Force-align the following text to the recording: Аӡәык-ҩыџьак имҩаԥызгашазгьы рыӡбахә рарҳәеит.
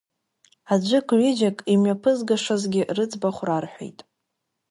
Аӡәык-ҩыџьак 0.73 1.57
имҩаԥызгашазгьы 1.73 2.83
рыӡбахә 2.95 3.41
рарҳәеит. 3.47 3.99